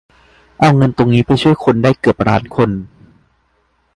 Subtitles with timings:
[0.59, 2.69] เอาเงินตรงนี้ไปช่วยคนได้เกือบล้านคน